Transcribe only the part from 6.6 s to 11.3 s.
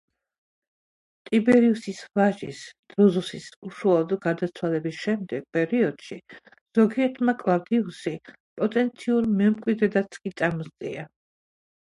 ზოგიერთმა კლავდიუსი პოტენციურ მემკვიდრედაც კი წამოსწია.